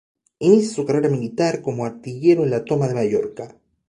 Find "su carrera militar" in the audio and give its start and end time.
0.77-1.61